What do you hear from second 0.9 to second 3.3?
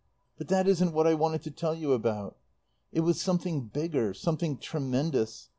what I wanted to tell you about. "It was